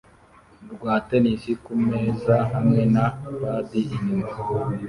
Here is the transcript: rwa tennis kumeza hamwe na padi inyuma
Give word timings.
rwa 0.73 0.93
tennis 1.07 1.43
kumeza 1.63 2.35
hamwe 2.53 2.81
na 2.93 3.05
padi 3.39 3.81
inyuma 3.95 4.27